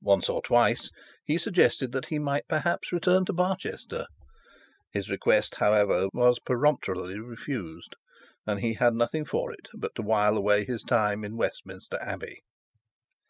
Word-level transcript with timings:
Once 0.00 0.30
or 0.30 0.40
twice 0.40 0.88
he 1.22 1.36
suggested 1.36 1.92
that 1.92 2.06
he 2.06 2.18
might 2.18 2.48
perhaps 2.48 2.92
return 2.92 3.26
to 3.26 3.32
Barchester. 3.34 4.06
His 4.90 5.10
request, 5.10 5.56
however, 5.56 6.08
was 6.14 6.38
peremptorily 6.38 7.20
refused, 7.20 7.94
and 8.46 8.58
had 8.78 8.94
nothing 8.94 9.26
for 9.26 9.52
it 9.52 9.68
but 9.74 9.94
to 9.96 10.00
while 10.02 10.38
away 10.38 10.64
his 10.64 10.82
time 10.82 11.24
in 11.26 11.36
Westminster 11.36 11.98
Abbey. 12.00 12.40